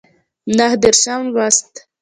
[0.57, 1.73] نهه دیرشم لوست